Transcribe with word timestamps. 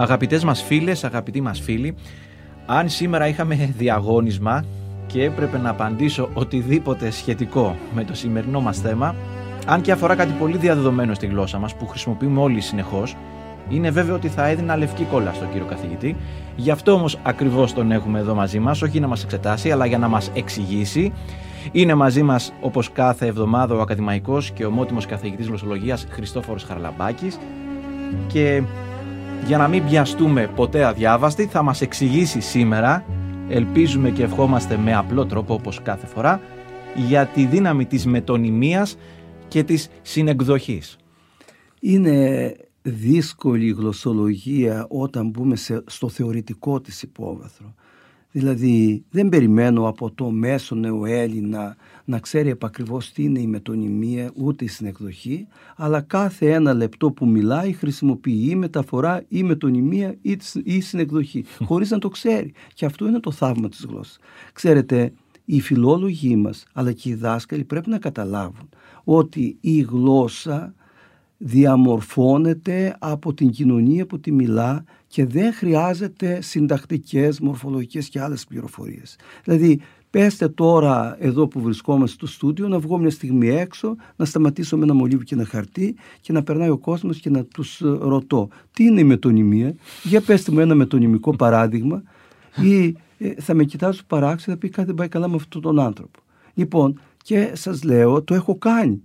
Αγαπητές 0.00 0.44
μας 0.44 0.62
φίλες, 0.62 1.04
αγαπητοί 1.04 1.40
μας 1.40 1.60
φίλοι, 1.60 1.94
αν 2.66 2.88
σήμερα 2.88 3.28
είχαμε 3.28 3.74
διαγώνισμα 3.78 4.64
και 5.06 5.24
έπρεπε 5.24 5.58
να 5.58 5.70
απαντήσω 5.70 6.28
οτιδήποτε 6.34 7.10
σχετικό 7.10 7.76
με 7.94 8.04
το 8.04 8.14
σημερινό 8.14 8.60
μας 8.60 8.78
θέμα, 8.78 9.14
αν 9.66 9.80
και 9.80 9.92
αφορά 9.92 10.14
κάτι 10.14 10.32
πολύ 10.38 10.56
διαδεδομένο 10.56 11.14
στη 11.14 11.26
γλώσσα 11.26 11.58
μας 11.58 11.74
που 11.74 11.86
χρησιμοποιούμε 11.86 12.40
όλοι 12.40 12.60
συνεχώς, 12.60 13.16
είναι 13.68 13.90
βέβαιο 13.90 14.14
ότι 14.14 14.28
θα 14.28 14.46
έδινα 14.46 14.76
λευκή 14.76 15.04
κόλλα 15.04 15.32
στον 15.32 15.50
κύριο 15.50 15.66
καθηγητή. 15.66 16.16
Γι' 16.56 16.70
αυτό 16.70 16.92
όμως 16.92 17.18
ακριβώς 17.22 17.74
τον 17.74 17.92
έχουμε 17.92 18.18
εδώ 18.18 18.34
μαζί 18.34 18.58
μας, 18.58 18.82
όχι 18.82 19.00
να 19.00 19.06
μας 19.06 19.24
εξετάσει, 19.24 19.70
αλλά 19.70 19.86
για 19.86 19.98
να 19.98 20.08
μας 20.08 20.30
εξηγήσει. 20.34 21.12
Είναι 21.72 21.94
μαζί 21.94 22.22
μας 22.22 22.52
όπως 22.60 22.92
κάθε 22.92 23.26
εβδομάδα 23.26 23.74
ο 23.74 23.80
ακαδημαϊκός 23.80 24.50
και 24.50 24.64
ομότιμος 24.64 25.06
καθηγητής 25.06 25.46
γλωσσολογίας 25.46 26.06
Χριστόφορος 26.10 26.64
Χαρλαμπάκης 26.64 27.38
και 28.26 28.62
για 29.46 29.58
να 29.58 29.68
μην 29.68 29.84
πιαστούμε 29.84 30.50
ποτέ 30.54 30.84
αδιάβαστοι 30.84 31.46
θα 31.46 31.62
μας 31.62 31.80
εξηγήσει 31.80 32.40
σήμερα, 32.40 33.04
ελπίζουμε 33.48 34.10
και 34.10 34.22
ευχόμαστε 34.22 34.76
με 34.76 34.94
απλό 34.94 35.26
τρόπο 35.26 35.54
όπως 35.54 35.82
κάθε 35.82 36.06
φορά, 36.06 36.40
για 37.08 37.26
τη 37.26 37.44
δύναμη 37.44 37.86
της 37.86 38.06
μετωνυμίας 38.06 38.96
και 39.48 39.62
της 39.62 39.88
συνεκδοχής. 40.02 40.96
Είναι 41.80 42.56
δύσκολη 42.82 43.70
γλωσσολογία 43.72 44.86
όταν 44.88 45.28
μπούμε 45.28 45.56
στο 45.86 46.08
θεωρητικό 46.08 46.80
της 46.80 47.02
υπόβαθρο. 47.02 47.74
Δηλαδή 48.30 49.04
δεν 49.10 49.28
περιμένω 49.28 49.88
από 49.88 50.10
το 50.10 50.30
μέσο 50.30 50.74
νεοέλληνα 50.74 51.76
να 52.08 52.18
ξέρει 52.18 52.48
επακριβώς 52.48 53.12
τι 53.12 53.22
είναι 53.22 53.40
η 53.40 53.46
μετωνυμία 53.46 54.32
ούτε 54.34 54.64
η 54.64 54.68
συνεκδοχή, 54.68 55.46
αλλά 55.76 56.00
κάθε 56.00 56.52
ένα 56.52 56.74
λεπτό 56.74 57.10
που 57.10 57.26
μιλάει 57.26 57.72
χρησιμοποιεί 57.72 58.46
ή 58.50 58.54
μεταφορά 58.54 59.24
ή 59.28 59.42
μετωνυμία 59.42 60.16
ή, 60.22 60.38
ή 60.64 60.80
συνεκδοχή, 60.80 61.44
χωρίς 61.64 61.90
να 61.90 61.98
το 61.98 62.08
ξέρει. 62.08 62.52
Και 62.74 62.84
αυτό 62.84 63.06
είναι 63.06 63.20
το 63.20 63.30
θαύμα 63.30 63.68
της 63.68 63.84
γλώσσας. 63.88 64.18
Ξέρετε, 64.52 65.12
οι 65.44 65.60
φιλόλογοι 65.60 66.36
μας, 66.36 66.66
αλλά 66.72 66.92
και 66.92 67.08
οι 67.08 67.14
δάσκαλοι 67.14 67.64
πρέπει 67.64 67.90
να 67.90 67.98
καταλάβουν 67.98 68.68
ότι 69.04 69.56
η 69.60 69.80
γλώσσα 69.80 70.74
διαμορφώνεται 71.38 72.96
από 72.98 73.34
την 73.34 73.50
κοινωνία 73.50 74.06
που 74.06 74.20
τη 74.20 74.32
μιλά 74.32 74.84
και 75.06 75.26
δεν 75.26 75.52
χρειάζεται 75.52 76.40
συντακτικές, 76.40 77.40
μορφολογικές 77.40 78.08
και 78.08 78.20
άλλες 78.20 78.44
πληροφορίες. 78.44 79.16
Δηλαδή, 79.44 79.80
πέστε 80.10 80.48
τώρα 80.48 81.16
εδώ 81.20 81.46
που 81.46 81.60
βρισκόμαστε 81.60 82.16
στο 82.16 82.26
στούντιο 82.26 82.68
να 82.68 82.78
βγω 82.78 82.98
μια 82.98 83.10
στιγμή 83.10 83.48
έξω, 83.48 83.96
να 84.16 84.24
σταματήσω 84.24 84.76
με 84.76 84.84
ένα 84.84 84.94
μολύβι 84.94 85.24
και 85.24 85.34
ένα 85.34 85.44
χαρτί 85.44 85.96
και 86.20 86.32
να 86.32 86.42
περνάει 86.42 86.68
ο 86.68 86.78
κόσμος 86.78 87.18
και 87.18 87.30
να 87.30 87.44
τους 87.44 87.80
ε, 87.80 87.86
ρωτώ 88.00 88.48
τι 88.72 88.84
είναι 88.84 89.00
η 89.00 89.04
μετωνυμία, 89.04 89.74
για 90.02 90.20
πέστε 90.20 90.52
μου 90.52 90.60
ένα 90.60 90.74
μετωνυμικό 90.74 91.36
παράδειγμα 91.36 92.02
ή 92.62 92.96
ε, 93.18 93.34
θα 93.38 93.54
με 93.54 93.64
κοιτάζω 93.64 94.00
παράξενα 94.06 94.56
θα 94.56 94.60
πει 94.60 94.68
κάτι 94.68 94.86
δεν 94.86 94.94
πάει 94.94 95.08
καλά 95.08 95.28
με 95.28 95.34
αυτόν 95.34 95.62
τον 95.62 95.78
άνθρωπο. 95.78 96.18
Λοιπόν, 96.54 97.00
και 97.22 97.52
σας 97.54 97.82
λέω, 97.82 98.22
το 98.22 98.34
έχω 98.34 98.58
κάνει 98.58 99.02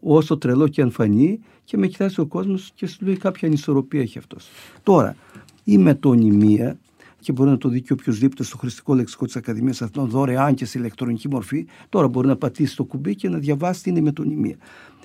όσο 0.00 0.38
τρελό 0.38 0.68
και 0.68 0.82
αν 0.82 0.90
φανεί 0.90 1.40
και 1.64 1.76
με 1.76 1.86
κοιτάζει 1.86 2.20
ο 2.20 2.26
κόσμος 2.26 2.72
και 2.74 2.86
σου 2.86 3.04
λέει 3.04 3.16
κάποια 3.16 3.48
ανισορροπία 3.48 4.00
έχει 4.00 4.18
αυτός. 4.18 4.48
Τώρα, 4.82 5.16
η 5.64 5.78
μετωνυμία 5.78 6.78
και 7.24 7.32
μπορεί 7.32 7.50
να 7.50 7.58
το 7.58 7.68
δει 7.68 7.80
και 7.80 7.92
οποιοδήποτε 7.92 8.42
στο 8.44 8.56
χρηστικό 8.56 8.94
λεξικό 8.94 9.24
της 9.24 9.36
Ακαδημίας 9.36 9.82
Αθηνών 9.82 10.08
δωρεάν 10.08 10.54
και 10.54 10.64
σε 10.64 10.78
ηλεκτρονική 10.78 11.28
μορφή. 11.28 11.66
Τώρα 11.88 12.08
μπορεί 12.08 12.26
να 12.26 12.36
πατήσει 12.36 12.76
το 12.76 12.84
κουμπί 12.84 13.14
και 13.14 13.28
να 13.28 13.38
διαβάσει 13.38 13.82
τι 13.82 13.90
είναι 13.90 13.98
η 13.98 14.02
μετωνυμία. 14.02 14.56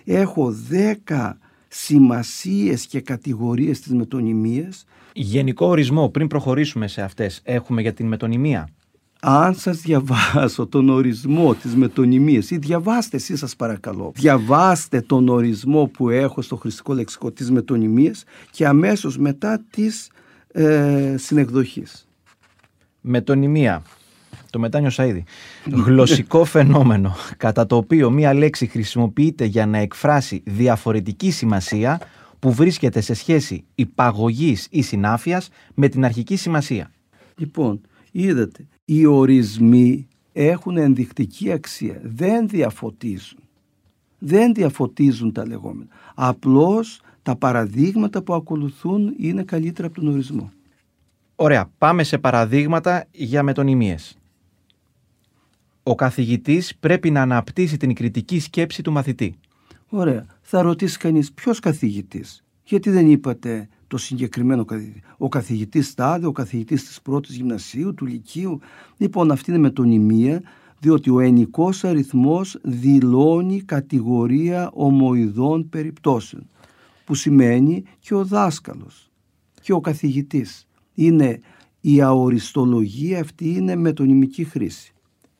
Έχω 0.03 0.51
δέκα 0.51 1.37
σημασίες 1.67 2.85
και 2.85 3.01
κατηγορίες 3.01 3.79
της 3.79 3.93
μετωνυμίας. 3.93 4.85
Γενικό 5.13 5.65
ορισμό, 5.65 6.09
πριν 6.09 6.27
προχωρήσουμε 6.27 6.87
σε 6.87 7.01
αυτές, 7.01 7.41
έχουμε 7.43 7.81
για 7.81 7.93
την 7.93 8.07
μετωνυμία; 8.07 8.69
Αν 9.19 9.55
σας 9.55 9.81
διαβάσω 9.81 10.67
τον 10.67 10.89
ορισμό 10.89 11.55
της 11.55 11.75
μετωνυμίας 11.75 12.51
ή 12.51 12.57
διαβάστε 12.57 13.17
εσείς 13.17 13.39
σας 13.39 13.55
παρακαλώ 13.55 14.11
διαβάστε 14.15 15.01
τον 15.01 15.29
ορισμό 15.29 15.85
που 15.85 16.09
έχω 16.09 16.41
στο 16.41 16.55
χρηστικό 16.55 16.93
λεξικό 16.93 17.31
της 17.31 17.51
μετωνυμίας 17.51 18.23
και 18.51 18.67
αμέσως 18.67 19.17
μετά 19.17 19.61
της 19.69 20.09
ε, 20.51 21.15
συνεκδοχής 21.17 22.08
Μετωνυμία 23.01 23.83
το 24.49 24.59
μετάνιωσα 24.59 25.05
ήδη. 25.05 25.23
Γλωσσικό 25.65 26.45
φαινόμενο 26.45 27.15
κατά 27.37 27.65
το 27.65 27.75
οποίο 27.75 28.09
μία 28.09 28.33
λέξη 28.33 28.65
χρησιμοποιείται 28.65 29.45
για 29.45 29.65
να 29.65 29.77
εκφράσει 29.77 30.41
διαφορετική 30.45 31.31
σημασία 31.31 32.01
που 32.39 32.51
βρίσκεται 32.51 33.01
σε 33.01 33.13
σχέση 33.13 33.63
υπαγωγής 33.75 34.67
ή 34.69 34.81
συνάφειας 34.81 35.49
με 35.73 35.87
την 35.87 36.05
αρχική 36.05 36.35
σημασία. 36.35 36.91
Λοιπόν, 37.35 37.81
είδατε, 38.11 38.67
οι 38.85 39.05
ορισμοί 39.05 40.07
έχουν 40.33 40.77
ενδεικτική 40.77 41.51
αξία. 41.51 42.01
Δεν 42.03 42.47
διαφωτίζουν. 42.47 43.39
Δεν 44.19 44.53
διαφωτίζουν 44.53 45.31
τα 45.31 45.47
λεγόμενα. 45.47 45.89
Απλώς 46.15 47.01
τα 47.21 47.35
παραδείγματα 47.35 48.21
που 48.21 48.33
ακολουθούν 48.33 49.13
είναι 49.17 49.43
καλύτερα 49.43 49.87
από 49.87 50.01
τον 50.01 50.11
ορισμό. 50.11 50.51
Ωραία. 51.41 51.71
Πάμε 51.77 52.03
σε 52.03 52.17
παραδείγματα 52.17 53.05
για 53.11 53.43
μετωνυμίες. 53.43 54.17
Ο 55.83 55.95
καθηγητής 55.95 56.75
πρέπει 56.79 57.11
να 57.11 57.21
αναπτύσσει 57.21 57.77
την 57.77 57.93
κριτική 57.93 58.39
σκέψη 58.39 58.81
του 58.81 58.91
μαθητή. 58.91 59.35
Ωραία. 59.89 60.25
Θα 60.41 60.61
ρωτήσει 60.61 60.97
κανείς 60.97 61.31
ποιος 61.31 61.59
καθηγητής; 61.59 62.43
Γιατί 62.63 62.89
δεν 62.89 63.11
είπατε 63.11 63.67
το 63.87 63.97
συγκεκριμένο 63.97 64.65
καθηγητή. 64.65 65.01
Ο 65.17 65.29
καθηγητής 65.29 65.87
Στάδε, 65.87 66.25
ο 66.25 66.31
καθηγητής 66.31 66.85
της 66.85 67.01
πρώτης 67.01 67.35
γυμνασίου, 67.35 67.93
του 67.93 68.05
Λυκείου. 68.05 68.59
Λοιπόν, 68.97 69.31
αυτή 69.31 69.49
είναι 69.49 69.59
μετωνυμία, 69.59 70.41
διότι 70.79 71.09
ο 71.09 71.19
ενικός 71.19 71.83
αριθμός 71.83 72.57
δηλώνει 72.63 73.61
κατηγορία 73.61 74.69
ομοειδών 74.73 75.69
περιπτώσεων, 75.69 76.49
που 77.05 77.15
σημαίνει 77.15 77.83
και 77.99 78.13
ο 78.13 78.25
δάσκαλος 78.25 79.09
και 79.61 79.73
ο 79.73 79.79
καθηγητής. 79.79 80.63
Είναι 80.99 81.39
η 81.81 82.01
αοριστολογία 82.01 83.19
αυτή 83.19 83.49
είναι 83.49 83.75
μετωνυμική 83.75 84.43
χρήση. 84.43 84.93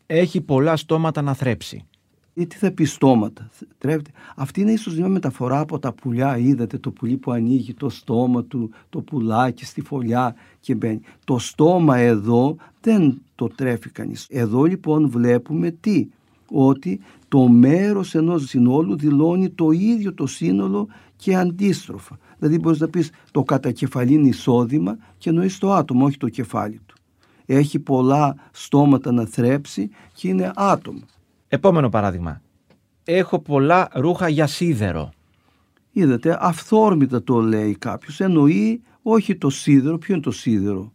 Έχει 0.05 0.41
πολλά 0.41 0.75
στόματα 0.75 1.21
να 1.21 1.33
θρέψει 1.33 1.85
ή 2.33 2.47
τι 2.47 2.55
θα 2.55 2.71
πει 2.71 2.83
στόματα; 2.83 3.49
Τρέφεται. 3.77 4.11
Αυτή 4.35 4.61
είναι 4.61 4.71
ίσως 4.71 4.95
μια 4.97 5.07
μεταφορά 5.07 5.59
από 5.59 5.79
τα 5.79 5.93
πουλιά. 5.93 6.37
Είδατε 6.37 6.77
το 6.77 6.91
πουλί 6.91 7.17
που 7.17 7.31
ανοίγει 7.31 7.73
το 7.73 7.89
στόμα 7.89 8.43
του, 8.43 8.69
το 8.89 9.01
πουλάκι 9.01 9.65
στη 9.65 9.81
φωλιά 9.81 10.35
και 10.59 10.75
μπαίνει. 10.75 11.01
Το 11.25 11.37
στόμα 11.37 11.97
εδώ 11.97 12.55
δεν 12.81 13.21
το 13.35 13.47
τρέφει 13.47 13.89
κανείς. 13.89 14.27
Εδώ 14.29 14.63
λοιπόν 14.63 15.09
βλέπουμε 15.09 15.71
τι; 15.71 16.07
Ότι 16.51 16.99
το 17.27 17.47
μέρος 17.47 18.15
ενός 18.15 18.47
συνόλου 18.47 18.97
δηλώνει 18.97 19.49
το 19.49 19.71
ίδιο 19.71 20.13
το 20.13 20.27
σύνολο 20.27 20.87
και 21.21 21.35
αντίστροφα. 21.35 22.17
Δηλαδή 22.37 22.59
μπορείς 22.59 22.79
να 22.79 22.87
πεις 22.87 23.11
το 23.31 23.43
κατακεφαλήν 23.43 24.25
εισόδημα 24.25 24.97
και 25.17 25.29
εννοείς 25.29 25.57
το 25.57 25.73
άτομο, 25.73 26.05
όχι 26.05 26.17
το 26.17 26.29
κεφάλι 26.29 26.79
του. 26.85 26.95
Έχει 27.45 27.79
πολλά 27.79 28.35
στόματα 28.51 29.11
να 29.11 29.25
θρέψει 29.25 29.89
και 30.13 30.27
είναι 30.27 30.51
άτομο. 30.55 30.99
Επόμενο 31.47 31.89
παράδειγμα. 31.89 32.41
Έχω 33.03 33.39
πολλά 33.39 33.89
ρούχα 33.93 34.27
για 34.27 34.47
σίδερο. 34.47 35.11
Είδατε, 35.91 36.37
αυθόρμητα 36.39 37.23
το 37.23 37.39
λέει 37.39 37.75
κάποιος. 37.75 38.19
Εννοεί 38.19 38.81
όχι 39.01 39.35
το 39.35 39.49
σίδερο. 39.49 39.97
Ποιο 39.97 40.13
είναι 40.13 40.23
το 40.23 40.31
σίδερο; 40.31 40.91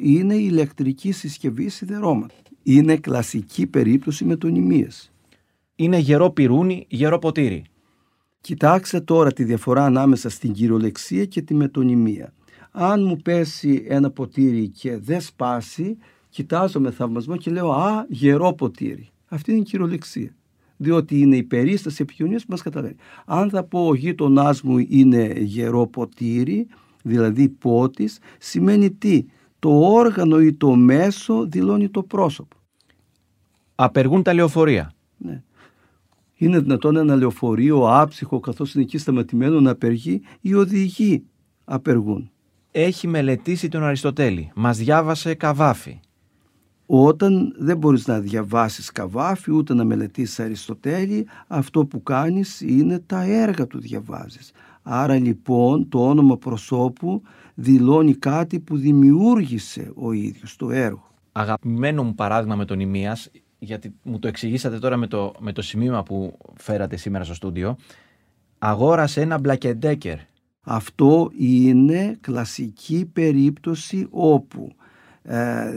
είναι 0.00 0.34
η 0.34 0.46
ηλεκτρική 0.50 1.12
συσκευή 1.12 1.68
σιδερώματα. 1.68 2.34
Είναι 2.62 2.96
κλασική 2.96 3.66
περίπτωση 3.66 4.24
μετωνυμίας. 4.24 5.12
Είναι 5.74 5.98
γερό 5.98 6.30
πυρούνι, 6.30 6.86
γερό 6.88 7.18
ποτήρι. 7.18 7.64
Κοιτάξτε 8.48 9.00
τώρα 9.00 9.32
τη 9.32 9.44
διαφορά 9.44 9.84
ανάμεσα 9.84 10.30
στην 10.30 10.52
κυριολεξία 10.52 11.24
και 11.24 11.42
τη 11.42 11.54
μετωνυμία. 11.54 12.32
Αν 12.70 13.04
μου 13.04 13.16
πέσει 13.16 13.84
ένα 13.88 14.10
ποτήρι 14.10 14.68
και 14.68 14.98
δεν 14.98 15.20
σπάσει, 15.20 15.96
κοιτάζω 16.28 16.80
με 16.80 16.90
θαυμασμό 16.90 17.36
και 17.36 17.50
λέω 17.50 17.72
«Α, 17.72 18.06
γερό 18.08 18.52
ποτήρι». 18.52 19.08
Αυτή 19.28 19.50
είναι 19.50 19.60
η 19.60 19.62
κυριολεξία. 19.62 20.36
Διότι 20.76 21.20
είναι 21.20 21.36
η 21.36 21.42
περίσταση 21.42 22.02
επικοινωνίας 22.02 22.42
που 22.42 22.50
μας 22.50 22.62
καταλαβαίνει. 22.62 22.96
Αν 23.24 23.50
θα 23.50 23.64
πω 23.64 23.86
ο 23.86 23.94
γείτονάς 23.94 24.62
μου 24.62 24.78
είναι 24.78 25.32
γερό 25.36 25.86
ποτήρι, 25.86 26.66
δηλαδή 27.02 27.48
πότης, 27.48 28.18
σημαίνει 28.38 28.90
τι; 28.90 29.24
Το 29.58 29.70
όργανο 29.80 30.40
ή 30.40 30.54
το 30.54 30.74
μέσο 30.74 31.46
δηλώνει 31.46 31.88
το 31.88 32.02
πρόσωπο. 32.02 32.56
Απεργούν 33.74 34.22
τα 34.22 34.34
λεωφορεία. 34.34 34.92
Ναι. 35.16 35.42
Είναι 36.40 36.58
δυνατόν 36.58 36.96
ένα 36.96 37.16
λεωφορείο 37.16 38.00
άψυχο 38.00 38.40
καθώς 38.40 38.74
είναι 38.74 38.84
εκεί 38.84 38.98
σταματημένο 38.98 39.60
να 39.60 39.70
απεργεί, 39.70 40.20
οι 40.40 40.54
οδηγοί 40.54 41.24
απεργούν. 41.64 42.30
Έχει 42.70 43.06
μελετήσει 43.06 43.68
τον 43.68 43.82
Αριστοτέλη. 43.82 44.50
Μας 44.54 44.78
διάβασε 44.78 45.34
καβάφι 45.34 46.00
όταν 46.90 47.54
δεν 47.58 47.76
μπορείς 47.76 48.06
να 48.06 48.20
διαβάσεις 48.20 48.92
Καβάφη 48.92 49.52
ούτε 49.52 49.74
να 49.74 49.84
μελετήσεις 49.84 50.40
Αριστοτέλη 50.40 51.26
αυτό 51.46 51.86
που 51.86 52.02
κάνεις 52.02 52.60
είναι 52.60 52.98
τα 52.98 53.22
έργα 53.22 53.66
του 53.66 53.80
διαβάζεις 53.80 54.52
Άρα 54.82 55.14
λοιπόν 55.14 55.88
το 55.88 56.08
όνομα 56.08 56.36
προσώπου 56.36 57.22
δηλώνει 57.54 58.14
κάτι 58.14 58.60
που 58.60 58.76
δημιούργησε 58.76 59.92
ο 59.94 60.12
ίδιος 60.12 60.56
το 60.56 60.70
έργο. 60.70 61.10
Αγαπημένο 61.32 62.04
μου 62.04 62.14
παράδειγμα 62.14 62.56
με 62.56 62.64
τον 62.64 62.80
Ιμίας, 62.80 63.30
γιατί 63.58 63.94
μου 64.02 64.18
το 64.18 64.28
εξηγήσατε 64.28 64.78
τώρα 64.78 64.96
με 64.96 65.06
το, 65.06 65.34
με 65.38 65.52
το 65.52 65.62
σημείωμα 65.62 66.02
που 66.02 66.38
φέρατε 66.56 66.96
σήμερα 66.96 67.24
στο 67.24 67.34
στούντιο, 67.34 67.76
αγόρασε 68.58 69.20
ένα 69.20 69.38
μπλακεντέκερ. 69.38 70.18
Αυτό 70.60 71.30
είναι 71.38 72.16
κλασική 72.20 73.10
περίπτωση 73.12 74.06
όπου 74.10 74.72
ε, 75.22 75.70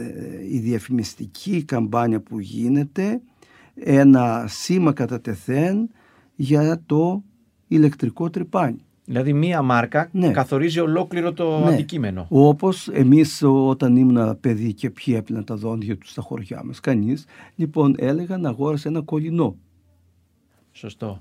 η 0.50 0.58
διαφημιστική 0.58 1.64
καμπάνια 1.64 2.20
που 2.20 2.40
γίνεται 2.40 3.20
ένα 3.74 4.44
σήμα 4.48 4.92
κατά 4.92 5.20
τεθέν 5.20 5.90
για 6.34 6.82
το 6.86 7.22
ηλεκτρικό 7.68 8.30
τρυπάνι. 8.30 8.84
Δηλαδή 9.04 9.32
μία 9.32 9.62
μάρκα 9.62 10.08
Ναι. 10.12 10.30
καθορίζει 10.30 10.80
ολόκληρο 10.80 11.32
το 11.32 11.58
Ναι. 11.58 11.72
αντικείμενο. 11.72 12.26
Όπως 12.30 12.88
εμείς 12.88 13.42
όταν 13.42 13.96
ήμουν 13.96 14.40
παιδί 14.40 14.72
και 14.74 14.90
ποιοι 14.90 15.14
έπλυναν 15.18 15.44
τα 15.44 15.56
δόντια 15.56 15.96
τους 15.98 16.10
στα 16.10 16.22
χωριά 16.22 16.62
μας, 16.64 16.80
κανείς, 16.80 17.24
λοιπόν 17.54 17.94
έλεγαν 17.98 18.46
αγόρασε 18.46 18.88
ένα 18.88 19.00
κολληνό. 19.00 19.56
Σωστό. 20.72 21.18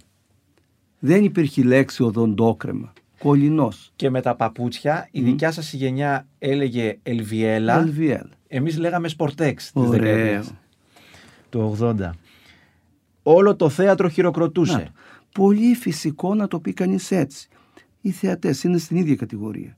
Δεν 1.00 1.24
υπήρχε 1.24 1.62
η 1.62 1.64
λέξη 1.64 2.04
οδοντόκρεμα. 2.04 2.94
Κολληνός. 3.20 3.92
Και 3.96 4.10
με 4.10 4.22
τα 4.22 4.36
παπούτσια, 4.36 5.08
η 5.12 5.22
δικιά 5.22 5.52
σας 5.52 5.74
η 5.74 5.78
γενιά 5.78 6.28
έλεγε 6.40 6.98
Ελβιέλα, 7.04 7.86
LVL. 7.88 8.26
εμείς 8.48 8.78
λέγαμε 8.78 9.10
Sportex 9.18 9.54
τις 9.56 9.72
Ωραίο. 9.74 9.90
δεκαετίες 9.92 10.54
του 11.50 11.78
80. 11.80 12.10
Όλο 13.24 13.56
το 13.56 13.70
θέατρο 13.70 14.08
χειροκροτούσε. 14.10 14.74
Να 14.78 14.84
το. 14.84 14.92
Πολύ 15.32 15.76
φυσικό 15.76 16.36
να 16.36 16.48
το 16.48 16.60
πει 16.60 16.74
κανείς 16.74 17.12
έτσι. 17.12 17.50
Οι 18.02 18.12
θεατές 18.12 18.64
είναι 18.64 18.78
στην 18.78 18.98
ίδια 18.98 19.16
κατηγορία. 19.16 19.78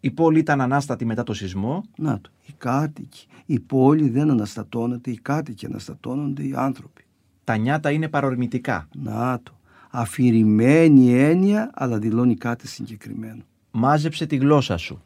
Η 0.00 0.10
πόλη 0.10 0.38
ήταν 0.38 0.60
ανάστατη 0.60 1.04
μετά 1.04 1.22
το 1.22 1.34
σεισμό. 1.34 1.84
Να 1.96 2.20
το. 2.20 2.30
Οι 2.46 2.52
κάτοικοι. 2.58 3.26
Η 3.46 3.60
πόλη 3.60 4.08
δεν 4.08 4.30
αναστατώνεται, 4.30 5.10
οι 5.10 5.18
κάτοικοι 5.18 5.66
αναστατώνονται 5.66 6.42
οι 6.42 6.52
άνθρωποι. 6.56 7.04
Τα 7.44 7.56
νιάτα 7.56 7.90
είναι 7.90 8.08
παρορμητικά. 8.08 8.88
Να 8.94 9.40
το. 9.42 9.52
Αφηρημένη 9.90 11.14
έννοια, 11.14 11.70
αλλά 11.74 11.98
δηλώνει 11.98 12.34
κάτι 12.34 12.68
συγκεκριμένο. 12.68 13.42
Μάζεψε 13.70 14.26
τη 14.26 14.36
γλώσσα 14.36 14.76
σου. 14.76 15.02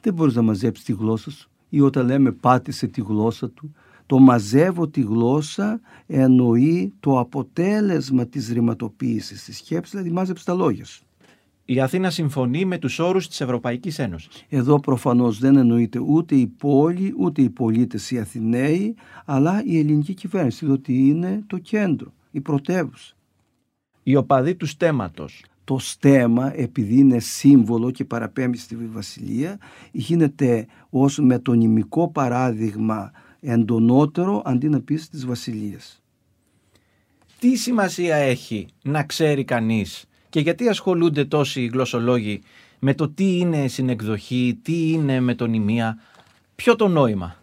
Δεν 0.00 0.14
μπορείς 0.14 0.34
να 0.34 0.42
μαζέψεις 0.42 0.84
τη 0.84 0.92
γλώσσα 0.92 1.30
σου 1.30 1.50
ή 1.68 1.80
όταν 1.80 2.06
λέμε 2.06 2.32
πάτησε 2.32 2.86
τη 2.86 3.00
γλώσσα 3.00 3.50
του. 3.50 3.74
Το 4.06 4.18
μαζεύω 4.18 4.88
τη 4.88 5.00
γλώσσα 5.00 5.80
εννοεί 6.06 6.92
το 7.00 7.18
αποτέλεσμα 7.18 8.26
της 8.26 8.48
ρηματοποίησης 8.48 9.44
της 9.44 9.56
σκέψης, 9.56 9.90
δηλαδή 9.90 10.10
μάζεψε 10.10 10.44
τα 10.44 10.54
λόγια 10.54 10.84
σου. 10.84 11.02
Η 11.70 11.80
Αθήνα 11.80 12.10
συμφωνεί 12.10 12.64
με 12.64 12.78
τους 12.78 12.98
όρους 12.98 13.28
της 13.28 13.40
Ευρωπαϊκής 13.40 13.98
Ένωσης. 13.98 14.44
Εδώ 14.48 14.80
προφανώς 14.80 15.38
δεν 15.38 15.56
εννοείται 15.56 15.98
ούτε 15.98 16.34
η 16.34 16.46
πόλη, 16.46 17.14
ούτε 17.18 17.42
οι 17.42 17.50
πολίτες 17.50 18.10
οι 18.10 18.18
Αθηναίοι, 18.18 18.94
αλλά 19.24 19.62
η 19.64 19.78
ελληνική 19.78 20.14
κυβέρνηση, 20.14 20.64
διότι 20.64 21.08
είναι 21.08 21.42
το 21.46 21.58
κέντρο, 21.58 22.12
η 22.30 22.40
πρωτεύουσα. 22.40 23.14
Οι 24.02 24.16
οπαδοί 24.16 24.54
του 24.54 24.66
στέματος. 24.66 25.44
Το 25.64 25.78
στέμα, 25.78 26.52
επειδή 26.58 26.98
είναι 26.98 27.18
σύμβολο 27.18 27.90
και 27.90 28.04
παραπέμπει 28.04 28.56
στη 28.56 28.76
Βασιλεία, 28.76 29.58
γίνεται 29.92 30.66
ως 30.90 31.18
μετωνυμικό 31.18 32.08
παράδειγμα 32.10 33.12
εντονότερο 33.40 34.42
αντί 34.44 34.68
να 34.68 34.80
πεις 34.80 35.08
της 35.08 35.26
Βασιλείας. 35.26 36.02
Τι 37.38 37.56
σημασία 37.56 38.16
έχει 38.16 38.66
να 38.82 39.02
ξέρει 39.02 39.44
κανείς 39.44 40.08
και 40.28 40.40
γιατί 40.40 40.68
ασχολούνται 40.68 41.24
τόσοι 41.24 41.66
γλωσσολόγοι 41.66 42.40
με 42.78 42.94
το 42.94 43.08
τι 43.08 43.38
είναι 43.38 43.68
συνεκδοχή, 43.68 44.58
τι 44.62 44.90
είναι 44.90 45.20
μετωνυμία, 45.20 45.98
ποιο 46.56 46.76
το 46.76 46.88
νόημα; 46.88 47.36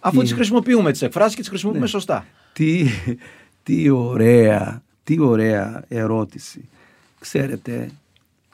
Αφού 0.00 0.16
Τι- 0.18 0.22
τις 0.24 0.32
χρησιμοποιούμε 0.32 0.92
τις 0.92 1.02
εκφράσεις 1.02 1.34
και 1.34 1.40
τις 1.40 1.48
χρησιμοποιούμε 1.48 1.84
Ναι. 1.84 1.90
σωστά. 1.90 2.26
Τι, 2.52 2.86
τι 3.62 3.88
ωραία, 3.88 4.82
τι 5.04 5.20
ωραία 5.20 5.84
ερώτηση. 5.88 6.68
Ξέρετε, 7.20 7.90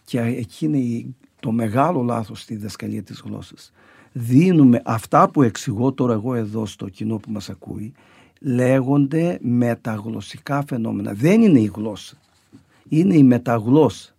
και 0.05 0.21
εκεί 0.21 0.65
είναι 0.65 0.79
η- 0.79 1.15
το 1.41 1.51
μεγάλο 1.53 2.03
λάθος 2.03 2.41
στη 2.41 2.55
διδασκαλία 2.55 3.03
της 3.03 3.23
γλώσσας. 3.25 3.73
Δίνουμε 4.13 4.83
αυτά 4.85 5.29
που 5.29 5.43
εξηγώ 5.43 5.93
τώρα 5.93 6.13
εγώ 6.13 6.35
εδώ 6.35 6.67
στο 6.67 6.89
κοινό 6.89 7.17
που 7.17 7.31
μας 7.31 7.49
ακούει, 7.51 7.93
λέγονται 8.41 9.39
μεταγλωσσικά 9.43 10.65
φαινόμενα. 10.67 11.13
Δεν 11.15 11.43
είναι 11.43 11.61
η 11.61 11.71
γλώσσα. 11.75 12.17
Είναι 12.89 13.17
η 13.17 13.23
μεταγλώσσα. 13.23 14.13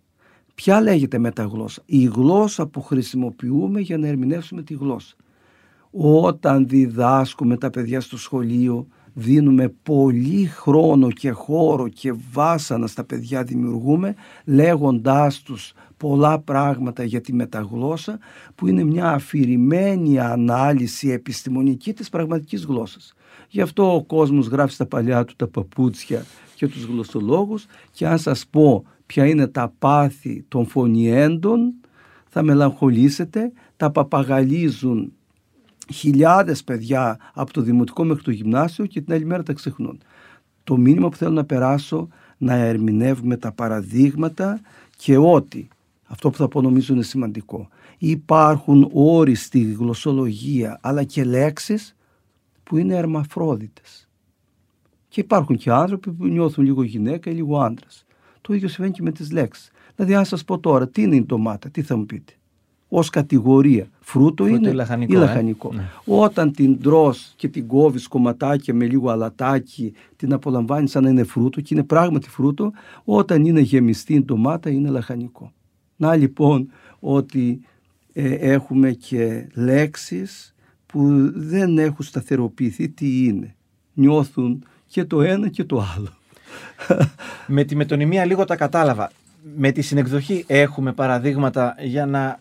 Ποια 0.54 0.80
λέγεται 0.80 1.18
μεταγλώσσα; 1.18 1.82
Η 1.86 2.04
γλώσσα 2.04 2.66
που 2.66 2.82
χρησιμοποιούμε 2.82 3.80
για 3.80 3.98
να 3.98 4.06
ερμηνεύσουμε 4.06 4.62
τη 4.62 4.74
γλώσσα. 4.74 5.14
Όταν 5.96 6.68
διδάσκουμε 6.68 7.56
τα 7.56 7.70
παιδιά 7.70 8.00
στο 8.00 8.16
σχολείο 8.18 8.86
δίνουμε 9.14 9.68
πολύ 9.82 10.46
χρόνο 10.46 11.10
και 11.10 11.30
χώρο 11.30 11.88
και 11.88 12.14
βάσανα 12.32 12.86
στα 12.86 13.04
παιδιά 13.04 13.42
δημιουργούμε 13.44 14.14
λέγοντάς 14.44 15.42
τους 15.42 15.72
πολλά 15.96 16.38
πράγματα 16.38 17.04
για 17.04 17.20
τη 17.20 17.32
μεταγλώσσα 17.32 18.18
που 18.54 18.66
είναι 18.66 18.84
μια 18.84 19.10
αφηρημένη 19.10 20.18
ανάλυση 20.18 21.08
επιστημονική 21.08 21.92
της 21.92 22.08
πραγματικής 22.08 22.64
γλώσσας. 22.64 23.14
Γι' 23.48 23.60
αυτό 23.60 23.94
ο 23.94 24.02
κόσμος 24.02 24.46
γράφει 24.46 24.72
στα 24.72 24.86
παλιά 24.86 25.24
του 25.24 25.34
τα 25.36 25.48
παπούτσια 25.48 26.24
και 26.54 26.68
τους 26.68 26.84
γλωσσολόγους 26.84 27.66
και 27.90 28.06
αν 28.06 28.18
σας 28.18 28.46
πω 28.46 28.84
ποια 29.06 29.26
είναι 29.26 29.46
τα 29.46 29.72
πάθη 29.78 30.44
των 30.48 30.66
φωνιέντων 30.66 31.74
θα 32.28 32.42
μελαγχολήσετε, 32.42 33.52
τα 33.76 33.90
παπαγαλίζουν 33.90 35.12
χιλιάδες 35.92 36.64
παιδιά 36.64 37.18
από 37.34 37.52
το 37.52 37.60
δημοτικό 37.60 38.04
μέχρι 38.04 38.22
το 38.22 38.30
γυμνάσιο 38.30 38.86
και 38.86 39.00
την 39.00 39.12
άλλη 39.12 39.24
μέρα 39.24 39.42
τα 39.42 39.52
ξεχνούν. 39.52 40.00
Το 40.64 40.76
μήνυμα 40.76 41.08
που 41.08 41.16
θέλω 41.16 41.30
να 41.30 41.44
περάσω 41.44 42.08
να 42.38 42.54
ερμηνεύουμε 42.54 43.36
τα 43.36 43.52
παραδείγματα 43.52 44.60
και 44.96 45.16
ότι, 45.16 45.68
αυτό 46.14 46.30
που 46.30 46.36
θα 46.36 46.48
πω 46.48 46.60
νομίζω 46.60 46.94
είναι 46.94 47.02
σημαντικό, 47.02 47.68
υπάρχουν 47.98 48.90
όροι 48.92 49.34
στη 49.34 49.62
γλωσσολογία 49.62 50.78
αλλά 50.82 51.04
και 51.04 51.24
λέξεις 51.24 51.96
που 52.62 52.76
είναι 52.76 52.94
ερμαφρόδιτες. 52.94 54.08
Και 55.08 55.20
υπάρχουν 55.20 55.56
και 55.56 55.70
άνθρωποι 55.70 56.12
που 56.12 56.26
νιώθουν 56.26 56.64
λίγο 56.64 56.82
γυναίκα 56.82 57.30
ή 57.30 57.34
λίγο 57.34 57.60
άντρας. 57.60 58.04
Το 58.40 58.54
ίδιο 58.54 58.68
συμβαίνει 58.68 58.94
και 58.94 59.02
με 59.02 59.12
τις 59.12 59.32
λέξεις. 59.32 59.70
Δηλαδή 59.94 60.14
αν 60.14 60.24
σας 60.24 60.44
πω 60.44 60.58
τώρα 60.58 60.88
τι 60.88 61.02
είναι 61.02 61.16
η 61.16 61.24
ντομάτα, 61.24 61.70
τι 61.70 61.82
θα 61.82 61.96
μου 61.96 62.06
πείτε; 62.06 62.32
Ως 62.88 63.10
κατηγορία 63.10 63.88
φρούτο, 64.00 64.44
Φρούτο 64.44 64.46
είναι 64.46 64.68
ή 64.68 64.72
λαχανικό, 64.72 65.12
ή 65.12 65.16
ε; 65.16 65.18
λαχανικό. 65.18 65.72
Ναι. 65.72 65.88
Όταν 66.04 66.52
την 66.52 66.80
τρως 66.80 67.32
και 67.36 67.48
την 67.48 67.66
κόβεις 67.66 68.08
κομματάκια 68.08 68.74
με 68.74 68.86
λίγο 68.86 69.10
αλατάκι, 69.10 69.92
την 70.16 70.32
απολαμβάνεις 70.32 70.90
σαν 70.90 71.02
να 71.02 71.08
είναι 71.08 71.24
φρούτο 71.24 71.60
και 71.60 71.74
είναι 71.74 71.84
πράγματι 71.84 72.28
φρούτο, 72.28 72.72
όταν 73.04 73.44
είναι 73.44 73.60
γεμιστή 73.60 74.14
η 74.14 74.24
ντομάτα 74.24 74.70
είναι 74.70 74.90
λαχανικό. 74.90 75.52
Να 75.96 76.16
λοιπόν 76.16 76.70
ότι 77.00 77.60
ε, 78.12 78.34
έχουμε 78.34 78.92
και 78.92 79.48
λέξεις 79.54 80.54
που 80.86 81.30
δεν 81.34 81.78
έχουν 81.78 82.04
σταθεροποιηθεί 82.04 82.88
τι 82.88 83.24
είναι. 83.24 83.54
Νιώθουν 83.92 84.64
και 84.86 85.04
το 85.04 85.22
ένα 85.22 85.48
και 85.48 85.64
το 85.64 85.86
άλλο. 85.96 86.08
Με 87.46 87.64
τη 87.64 87.76
μετωνυμία 87.76 88.24
λίγο 88.24 88.44
τα 88.44 88.56
κατάλαβα. 88.56 89.10
Με 89.56 89.72
τη 89.72 89.82
συνεκδοχή 89.82 90.44
έχουμε 90.46 90.92
παραδείγματα 90.92 91.74
για 91.80 92.06
να 92.06 92.40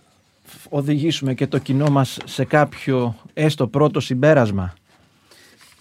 οδηγήσουμε 0.69 1.33
και 1.33 1.47
το 1.47 1.57
κοινό 1.57 1.89
μας 1.89 2.17
σε 2.25 2.45
κάποιο 2.45 3.15
έστω 3.33 3.67
πρώτο 3.67 3.99
συμπέρασμα. 3.99 4.73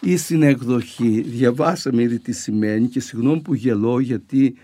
Η 0.01 0.17
συνεκδοχή, 0.17 1.21
διαβάσαμε 1.21 2.03
ήδη 2.03 2.19
τι 2.19 2.33
σημαίνει 2.33 2.87
και 2.87 3.01
συγγνώμη 3.01 3.41
που 3.41 3.55
γελώ 3.55 3.99
γιατί 3.99 4.55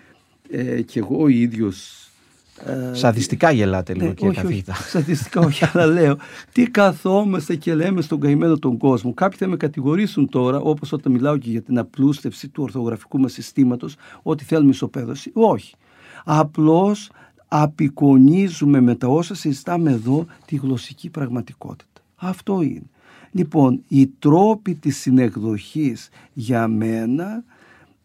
ε, 0.50 0.83
και 0.83 0.99
εγώ 0.99 1.23
ο 1.23 1.29
ίδιος 1.29 2.03
ε, 2.05 2.08
Σαδιστικά 2.93 3.50
γελάτε 3.50 3.95
λίγο 3.95 4.07
Ναι, 4.07 4.12
κύριε 4.15 4.31
όχι, 4.31 4.38
όχι, 4.38 4.47
καθηγητά. 4.47 4.75
στατιστικά 4.75 5.41
όχι, 5.41 5.65
αλλά 5.73 5.87
λέω 5.87 6.17
τι 6.53 6.71
καθόμαστε 6.71 7.57
και 7.57 7.75
λέμε 7.75 8.00
στον 8.00 8.21
καημένο 8.21 8.59
τον 8.59 8.77
κόσμο. 8.77 9.15
Κάποιοι 9.15 9.38
θα 9.38 9.47
με 9.47 9.57
κατηγορήσουν 9.57 10.29
τώρα, 10.29 10.59
όπως 10.61 10.93
όταν 10.93 11.12
μιλάω 11.12 11.37
και 11.37 11.50
για 11.50 11.62
την 11.62 11.79
απλούστευση 11.79 12.49
του 12.49 12.62
ορθογραφικού 12.62 13.21
μας 13.21 13.33
συστήματος, 13.33 13.97
ότι 14.23 14.45
θέλουμε 14.45 14.71
ισοπαίδωση. 14.71 15.31
Όχι. 15.35 15.75
Απλώς 16.25 17.11
απεικονίζουμε 17.49 18.81
με 18.81 18.95
τα 18.95 19.07
όσα 19.07 19.35
συζητάμε 19.35 19.91
εδώ 19.91 20.27
τη 20.47 20.57
γλωσσική 20.57 21.11
πραγματικότητα. 21.11 22.00
Αυτό 22.17 22.62
είναι. 22.62 22.91
Λοιπόν, 23.33 23.83
οι 23.88 24.07
τρόποι 24.07 24.75
της 24.75 24.97
συνεκδοχής 24.97 26.09
για 26.33 26.69
μένα 26.69 27.45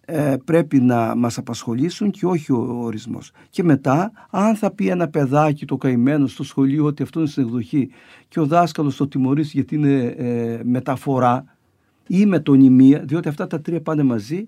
ε, 0.06 0.36
πρέπει 0.46 0.80
να 0.80 1.16
μας 1.16 1.38
απασχολήσουν 1.38 2.12
και 2.12 2.26
όχι 2.26 2.52
ο 2.52 2.80
ορισμός. 2.82 3.32
Και 3.50 3.64
μετά, 3.64 4.12
αν 4.30 4.56
θα 4.56 4.72
πει 4.72 4.88
ένα 4.88 5.08
παιδάκι 5.08 5.66
το 5.66 5.78
καημένο 5.78 6.28
στο 6.28 6.44
σχολείο 6.44 6.86
ότι 6.86 7.04
αυτό 7.04 7.20
είναι 7.20 7.30
συνεκδοχή 7.30 7.90
και 8.28 8.40
ο 8.40 8.46
δάσκαλος 8.46 8.96
το 8.96 9.08
τιμωρήσει 9.08 9.52
γιατί 9.54 9.76
είναι 9.76 10.16
ε, 10.18 10.60
μεταφορά 10.64 11.46
ή 12.08 12.26
μετωνυμία, 12.26 13.00
διότι 13.00 13.28
αυτά 13.28 13.48
τα 13.48 13.62
τρία 13.62 13.82
πάνε 13.82 14.04
μαζί, 14.04 14.48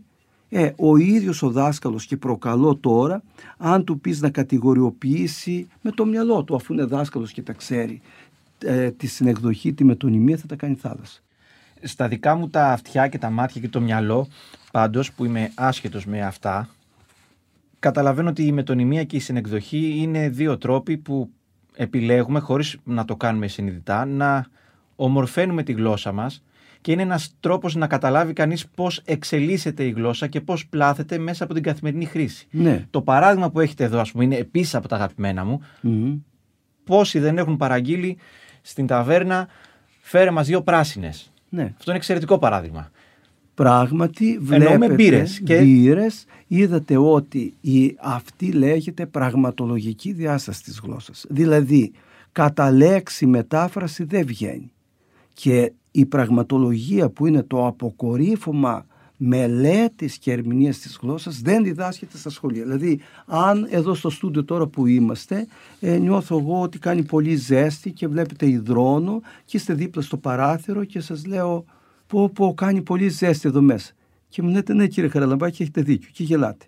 Ε, 0.50 0.72
ο 0.78 0.98
ίδιος 0.98 1.44
ο 1.44 1.50
δάσκαλος 1.50 2.06
και 2.06 2.18
προκαλώ 2.18 2.76
τώρα, 2.76 3.24
αν 3.58 3.84
του 3.84 4.00
πεις 4.00 4.22
να 4.22 4.30
κατηγοριοποιήσει 4.30 5.68
με 5.82 5.92
το 5.92 6.06
μυαλό 6.06 6.44
του, 6.44 6.56
αφού 6.56 6.74
είναι 6.74 6.84
δάσκαλος 6.84 7.32
και 7.32 7.42
τα 7.42 7.54
ξέρει, 7.54 8.02
ε, 8.64 8.92
τη 8.92 9.08
συνεκδοχή, 9.08 9.74
τη 9.74 9.84
μετωνυμία 9.84 10.38
θα 10.38 10.46
τα 10.48 10.56
κάνει 10.56 10.76
θάλασσα. 10.76 11.22
Στα 11.88 12.08
δικά 12.08 12.36
μου 12.36 12.50
τα 12.50 12.72
αυτιά 12.72 13.08
και 13.08 13.18
τα 13.18 13.30
μάτια 13.30 13.62
και 13.62 13.70
το 13.70 13.82
μυαλό, 13.82 14.28
πάντως 14.72 15.12
που 15.12 15.26
είμαι 15.26 15.52
άσχετος 15.56 16.06
με 16.06 16.22
αυτά, 16.22 16.70
καταλαβαίνω 17.80 18.30
ότι 18.30 18.44
η 18.44 18.52
μετωνυμία 18.52 19.04
και 19.04 19.16
η 19.16 19.20
συνεκδοχή 19.20 19.94
είναι 19.98 20.30
δύο 20.30 20.58
τρόποι 20.58 20.98
που 20.98 21.30
επιλέγουμε, 21.76 22.40
χωρίς 22.40 22.78
να 22.84 23.06
το 23.06 23.16
κάνουμε 23.16 23.48
συνειδητά, 23.48 24.06
να 24.06 24.46
ομορφαίνουμε 24.96 25.64
τη 25.64 25.72
γλώσσα 25.72 26.12
μας 26.12 26.44
και 26.82 26.92
είναι 26.92 27.02
ένας 27.02 27.36
τρόπος 27.40 27.76
να 27.76 27.88
καταλάβει 27.88 28.34
κανείς 28.34 28.68
πώς 28.68 29.02
εξελίσσεται 29.06 29.84
η 29.84 29.90
γλώσσα 29.90 30.28
και 30.28 30.42
πώς 30.42 30.68
πλάθεται 30.68 31.18
μέσα 31.18 31.44
από 31.44 31.54
την 31.54 31.64
καθημερινή 31.64 32.06
χρήση. 32.06 32.48
Ναι. 32.52 32.86
Το 32.90 33.02
παράδειγμα 33.02 33.50
που 33.52 33.60
έχετε 33.60 33.84
εδώ, 33.84 34.00
ας 34.00 34.12
πούμε, 34.12 34.24
είναι 34.24 34.36
επίσης 34.36 34.76
από 34.76 34.88
τα 34.88 34.96
αγαπημένα 34.96 35.46
μου. 35.46 35.62
Μμμ. 35.82 36.18
Πόσοι 36.84 37.20
δεν 37.20 37.38
έχουν 37.38 37.58
παραγγείλει 37.58 38.18
στην 38.62 38.88
ταβέρνα 38.88 39.48
φέρε 40.02 40.32
μας 40.32 40.48
δύο 40.48 40.62
πράσινες. 40.62 41.32
Ναι. 41.56 41.64
Αυτό 41.64 41.84
είναι 41.92 41.96
εξαιρετικό 41.98 42.38
παράδειγμα. 42.40 42.92
Πράγματι 43.54 44.34
Εννοούμε 44.34 44.76
βλέπετε 44.78 44.94
μπύρες 44.94 45.40
και- 45.40 45.62
μπύρες, 45.62 46.26
είδατε 46.48 46.98
ότι 46.98 47.54
η, 47.62 47.96
αυτή 48.00 48.52
λέγεται 48.52 49.06
πραγματολογική 49.06 50.12
διάσταση 50.12 50.64
της 50.64 50.80
γλώσσας. 50.84 51.26
Δηλαδή 51.30 51.92
κατά 52.32 52.72
λέξη 52.72 53.26
μετάφραση 53.26 54.04
δεν 54.04 54.26
βγαίνει. 54.26 54.72
Και 55.34 55.72
η 55.92 56.06
πραγματολογία 56.06 57.10
που 57.10 57.26
είναι 57.28 57.44
το 57.44 57.68
αποκορύφωμα 57.68 58.86
μελέτης 59.18 60.18
και 60.18 60.32
ερμηνείας 60.32 60.78
της 60.78 61.00
γλώσσας 61.02 61.42
δεν 61.42 61.64
διδάσκεται 61.64 62.18
στα 62.18 62.30
σχολεία. 62.30 62.64
Δηλαδή 62.64 63.00
αν 63.26 63.68
εδώ 63.70 63.94
στο 63.94 64.10
στούντιο 64.10 64.44
τώρα 64.44 64.68
που 64.68 64.88
είμαστε 64.88 65.48
ε, 65.80 65.98
νιώθω 65.98 66.38
εγώ 66.38 66.62
ότι 66.62 66.80
κάνει 66.80 67.04
πολύ 67.04 67.36
ζέστη 67.36 67.92
και 67.92 68.08
βλέπετε 68.08 68.50
υδρώνω 68.50 69.22
και 69.46 69.58
είστε 69.58 69.74
δίπλα 69.74 70.02
στο 70.02 70.18
παράθυρο 70.18 70.84
και 70.84 71.00
σας 71.00 71.26
λέω 71.26 71.66
πω 72.08 72.30
πω 72.30 72.54
κάνει 72.54 72.82
πολύ 72.82 73.10
ζέστη 73.10 73.48
εδώ 73.48 73.62
μέσα. 73.62 73.94
Και 74.30 74.42
μου 74.42 74.50
λέτε 74.50 74.74
ναι 74.74 74.88
κύριε 74.88 75.10
Χαραλαμπάκη 75.10 75.62
έχετε 75.62 75.82
δίκιο 75.82 76.10
και 76.14 76.24
γελάτε. 76.24 76.66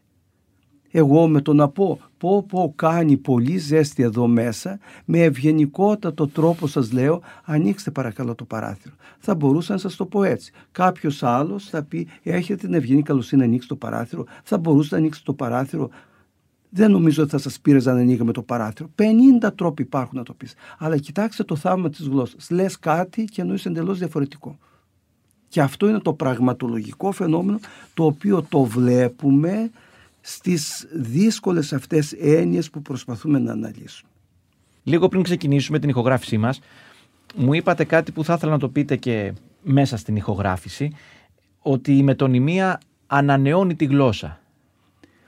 Εγώ 1.00 1.28
με 1.28 1.42
το 1.42 1.54
να 1.54 1.68
πω 1.70 2.00
πω 2.18 2.44
πω 2.44 2.74
κάνει 2.76 3.18
πολύ 3.18 3.58
ζέστη 3.58 4.04
εδώ 4.04 4.28
μέσα 4.28 4.80
με 5.06 5.24
ευγενικότατο 5.24 6.28
τρόπο 6.28 6.68
σας 6.68 6.92
λέω 6.92 7.22
ανοίξτε 7.44 7.92
παρακαλώ 7.92 8.36
το 8.36 8.46
παράθυρο. 8.46 8.96
Θα 9.20 9.36
μπορούσα 9.36 9.74
να 9.74 9.80
σας 9.80 9.96
το 9.96 10.06
πω 10.06 10.24
έτσι. 10.24 10.52
Κάποιος 10.72 11.24
άλλος 11.24 11.70
θα 11.70 11.84
πει 11.84 12.08
έχετε 12.24 12.66
την 12.66 12.74
ευγενή 12.74 13.02
καλοσύνη 13.02 13.42
να 13.42 13.48
ανοίξει 13.48 13.68
το 13.68 13.76
παράθυρο. 13.76 14.26
Θα 14.44 14.58
μπορούσε 14.58 14.90
να 14.92 15.00
ανοίξει 15.00 15.24
το 15.24 15.34
παράθυρο. 15.34 15.90
Δεν 16.70 16.92
νομίζω 16.92 17.22
ότι 17.22 17.32
θα 17.32 17.38
σας 17.38 17.60
πήρε 17.60 17.90
αν 17.90 17.98
ανοίγαμε 17.98 18.32
το 18.32 18.42
παράθυρο. 18.42 18.90
50 19.42 19.50
τρόποι 19.56 19.82
υπάρχουν 19.82 20.18
να 20.18 20.24
το 20.24 20.34
πεις. 20.34 20.54
Αλλά 20.78 20.98
κοιτάξτε 20.98 21.44
το 21.44 21.56
θαύμα 21.56 21.90
της 21.90 22.08
γλώσσας. 22.08 22.50
Λες 22.50 22.80
κάτι 22.80 23.24
και 23.24 23.42
εννοείς 23.42 23.66
εντελώς 23.66 23.98
διαφορετικό. 23.98 24.58
Και 25.48 25.62
αυτό 25.62 25.90
είναι 25.90 26.00
το 26.00 26.14
πραγματολογικό 26.14 27.12
φαινόμενο 27.12 27.60
το 27.94 28.06
οποίο 28.06 28.46
το 28.50 28.64
βλέπουμε 28.64 29.72
στις 30.30 30.88
δύσκολες 30.94 31.74
αυτές 31.74 32.12
έννοιες 32.12 32.70
που 32.70 32.82
προσπαθούμε 32.82 33.40
να 33.40 33.52
αναλύσουμε. 33.52 34.12
Λίγο 34.84 35.08
πριν 35.08 35.24
ξεκινήσουμε 35.24 35.80
την 35.80 35.90
ηχογράφησή 35.90 36.38
μας, 36.38 36.60
μου 37.36 37.54
είπατε 37.54 37.84
κάτι 37.84 38.12
που 38.12 38.24
θα 38.24 38.34
ήθελα 38.34 38.52
να 38.52 38.60
το 38.60 38.70
πείτε 38.70 38.96
και 38.96 39.34
μέσα 39.64 39.98
στην 39.98 40.16
ηχογράφηση, 40.16 40.92
ότι 41.60 41.98
η 41.98 42.04
μετωνυμία 42.04 42.80
ανανεώνει 43.08 43.76
τη 43.76 43.86
γλώσσα. 43.86 44.42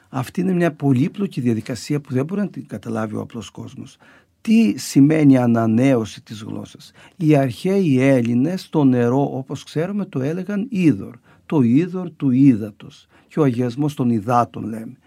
Αυτή 0.10 0.41
είναι 0.41 0.53
μια 0.53 0.72
πολύπλοκη 0.72 1.41
διαδικασία 1.41 2.00
που 2.00 2.13
δεν 2.13 2.25
μπορεί 2.25 2.41
να 2.41 2.50
την 2.50 2.68
καταλάβει 2.68 3.15
ο 3.15 3.22
απλός 3.22 3.50
κόσμος. 3.50 3.98
Τι 4.41 4.77
σημαίνει 4.77 5.38
ανανέωση 5.38 6.22
της 6.22 6.41
γλώσσας; 6.41 6.91
Οι 7.15 7.36
αρχαίοι 7.36 8.01
Έλληνες 8.01 8.70
το 8.70 8.84
νερό 8.84 9.38
όπως 9.38 9.63
ξέρουμε 9.63 10.06
το 10.06 10.22
έλεγαν 10.22 10.68
είδωρ. 10.70 11.15
Το 11.50 11.62
είδωρ 11.62 12.12
του 12.12 12.32
ύδατος 12.32 13.08
και 13.27 13.39
ο 13.39 13.44
αγιασμός 13.44 13.94
των 13.94 14.10
υδάτων 14.10 14.63
λέμε. 14.63 14.98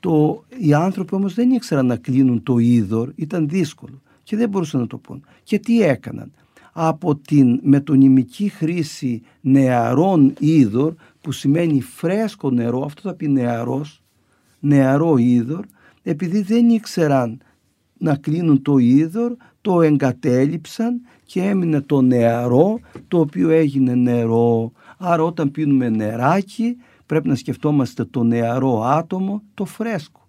Το, 0.00 0.44
οι 0.58 0.74
άνθρωποι 0.74 1.14
όμως 1.14 1.34
δεν 1.34 1.50
ήξεραν 1.50 1.86
να 1.86 1.96
κλείνουν 1.96 2.42
το 2.42 2.58
είδωρ, 2.58 3.10
ήταν 3.14 3.48
δύσκολο 3.48 4.00
και 4.22 4.36
δεν 4.36 4.48
μπορούσαν 4.48 4.80
να 4.80 4.86
το 4.86 4.98
πούν. 4.98 5.24
Και 5.42 5.58
τι 5.58 5.82
έκαναν; 5.82 6.32
Από 6.72 7.16
την 7.16 7.60
μετωνυμική 7.62 8.48
χρήση 8.48 9.22
νεαρών 9.40 10.34
είδωρ 10.38 10.94
που 11.20 11.32
σημαίνει 11.32 11.80
φρέσκο 11.80 12.50
νερό, 12.50 12.84
αυτό 12.84 13.00
θα 13.00 13.14
πει 13.14 13.28
νεαρός, 13.28 14.02
νεαρό 14.60 15.16
είδωρ, 15.16 15.64
επειδή 16.02 16.42
δεν 16.42 16.68
ήξεραν 16.68 17.40
να 17.98 18.16
κλείνουν 18.16 18.62
το 18.62 18.78
είδωρ, 18.78 19.32
το 19.60 19.82
εγκατέλειψαν 19.82 21.00
και 21.24 21.42
έμεινε 21.42 21.80
το 21.80 22.00
νεαρό, 22.00 22.80
το 23.08 23.18
οποίο 23.18 23.50
έγινε 23.50 23.94
νερό. 23.94 24.72
Άρα 24.98 25.22
όταν 25.22 25.50
πίνουμε 25.50 25.88
νεράκι 25.88 26.76
πρέπει 27.06 27.28
να 27.28 27.34
σκεφτόμαστε 27.34 28.04
το 28.04 28.22
νεαρό 28.22 28.82
άτομο, 28.82 29.42
το 29.54 29.64
φρέσκο. 29.64 30.28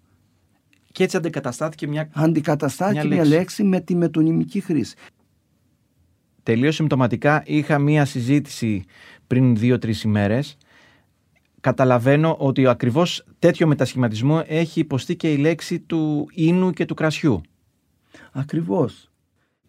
Και 0.92 1.02
έτσι 1.04 1.16
αντικαταστάθηκε 1.16 1.86
μια 1.86 2.08
Αντικαταστάθηκε 2.14 2.98
Μια 3.00 3.08
μια 3.08 3.16
λέξη. 3.24 3.32
λέξη 3.36 3.62
με 3.64 3.80
τη 3.80 3.94
μετωνυμική 3.94 4.60
χρήση. 4.60 4.96
τελείως 6.42 6.74
συμπτωματικά. 6.74 7.42
Είχα 7.46 7.78
μία 7.78 8.04
συζήτηση 8.04 8.84
πριν 9.26 9.56
δύο-τρεις 9.56 10.02
ημέρες. 10.02 10.56
Καταλαβαίνω 11.60 12.36
ότι 12.38 12.66
ακριβώς 12.66 13.24
τέτοιο 13.38 13.66
μετασχηματισμό 13.66 14.42
έχει 14.46 14.80
υποστεί 14.80 15.16
και 15.16 15.32
η 15.32 15.36
λέξη 15.36 15.80
του 15.80 16.28
ίνου 16.34 16.70
και 16.70 16.84
του 16.84 16.94
κρασιού. 16.94 17.40
Ακριβώς. 18.32 19.10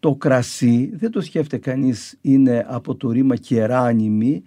Το 0.00 0.14
κρασί 0.14 0.90
δεν 0.94 1.10
το 1.10 1.20
σκέφτεται 1.20 1.70
κανείς 1.70 2.18
είναι 2.20 2.64
από 2.68 2.96
το 2.96 3.10
ρήμα 3.10 3.36
κεράνιμη 3.36 4.42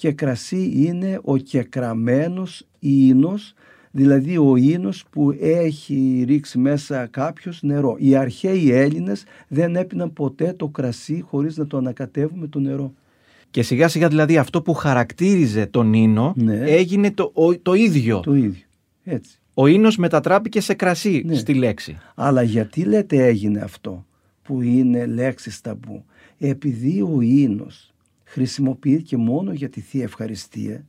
και 0.00 0.12
κρασί 0.12 0.72
είναι 0.74 1.20
ο 1.22 1.36
κεκραμένος 1.36 2.66
ίνος, 2.78 3.54
δηλαδή 3.90 4.38
ο 4.38 4.56
ίνος 4.56 5.04
που 5.10 5.36
έχει 5.40 6.24
ρίξει 6.28 6.58
μέσα 6.58 7.06
κάποιος 7.06 7.62
νερό. 7.62 7.96
Οι 7.98 8.14
αρχαίοι 8.16 8.70
Έλληνες 8.70 9.24
δεν 9.48 9.76
έπιναν 9.76 10.12
ποτέ 10.12 10.52
το 10.52 10.68
κρασί 10.68 11.20
χωρίς 11.26 11.56
να 11.56 11.66
το 11.66 11.76
ανακατεύουν 11.76 12.38
με 12.38 12.46
το 12.46 12.58
νερό. 12.58 12.92
Και 13.50 13.62
σιγά 13.62 13.88
σιγά 13.88 14.08
δηλαδή 14.08 14.36
αυτό 14.38 14.62
που 14.62 14.74
χαρακτήριζε 14.74 15.66
τον 15.66 15.92
ίνο 15.92 16.32
Ναι. 16.36 16.54
έγινε 16.64 17.10
το, 17.10 17.30
ο- 17.34 17.58
το 17.58 17.74
ίδιο. 17.74 18.20
Το 18.20 18.34
ίδιο. 18.34 18.64
Έτσι. 19.04 19.38
Ο 19.54 19.66
ίνος 19.66 19.96
μετατράπηκε 19.96 20.60
σε 20.60 20.74
κρασί 20.74 21.22
Ναι. 21.26 21.34
στη 21.34 21.54
λέξη. 21.54 21.98
Αλλά 22.14 22.42
γιατί 22.42 22.82
λέτε 22.84 23.26
έγινε 23.26 23.60
αυτό 23.60 24.06
που 24.42 24.62
είναι 24.62 25.06
λέξη 25.06 25.62
ταμπού. 25.62 26.04
Επειδή 26.38 27.00
ο 27.02 27.20
ίνος 27.20 27.89
χρησιμοποιείται 28.30 29.16
μόνο 29.16 29.52
για 29.52 29.68
τη 29.68 29.80
Θεία 29.80 30.02
Ευχαριστία 30.02 30.86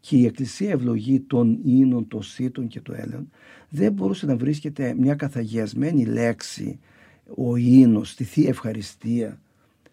και 0.00 0.16
η 0.16 0.26
Εκκλησία 0.26 0.70
ευλογεί 0.70 1.20
των 1.20 1.58
ίνων, 1.64 2.08
των 2.08 2.22
σύτων 2.22 2.66
και 2.66 2.80
το 2.80 2.92
έλεον, 2.92 3.30
δεν 3.68 3.92
μπορούσε 3.92 4.26
να 4.26 4.36
βρίσκεται 4.36 4.94
μια 4.94 5.14
καθαγιασμένη 5.14 6.04
λέξη 6.04 6.78
ο 7.36 7.56
ίνος 7.56 8.10
στη 8.10 8.24
Θεία 8.24 8.48
Ευχαριστία, 8.48 9.40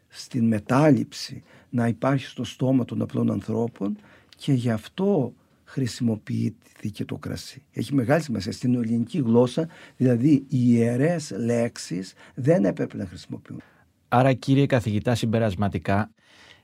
στην 0.08 0.48
μετάληψη 0.48 1.44
να 1.70 1.88
υπάρχει 1.88 2.26
στο 2.26 2.44
στόμα 2.44 2.86
των 2.86 3.02
απλών 3.02 3.32
ανθρώπων 3.32 3.98
και 4.38 4.54
γι' 4.54 4.72
αυτό 4.72 5.34
χρησιμοποιήθηκε 5.64 7.06
το 7.06 7.18
κρασί. 7.18 7.62
Έχει 7.72 7.94
μεγάλη 7.94 8.22
σημασία 8.22 8.52
στην 8.52 8.76
ελληνική 8.76 9.18
γλώσσα, 9.18 9.68
δηλαδή 9.98 10.32
οι 10.32 10.46
ιερές 10.50 11.32
λέξεις 11.32 12.14
δεν 12.36 12.66
έπρεπε 12.66 12.98
να 12.98 13.06
χρησιμοποιούν. 13.06 13.62
Άρα 14.08 14.34
κύριε 14.34 14.66
καθηγητά 14.66 15.16
συμπερασματικά, 15.16 16.12